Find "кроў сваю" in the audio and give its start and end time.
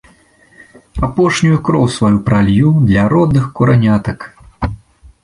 1.67-2.17